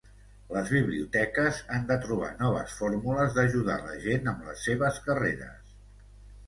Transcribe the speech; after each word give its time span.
Les 0.53 0.69
biblioteques 0.75 1.59
han 1.75 1.85
de 1.91 1.97
trobar 2.07 2.31
noves 2.41 2.73
fórmules 2.81 3.37
d'ajudar 3.39 3.77
la 3.85 4.01
gent 4.09 4.35
amb 4.35 4.45
les 4.51 4.69
seves 4.71 5.01
carreres. 5.09 5.81